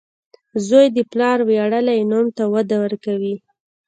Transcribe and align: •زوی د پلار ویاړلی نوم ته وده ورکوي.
•زوی 0.67 0.85
د 0.95 0.97
پلار 1.11 1.37
ویاړلی 1.49 1.99
نوم 2.11 2.27
ته 2.37 2.43
وده 2.53 2.75
ورکوي. 2.83 3.35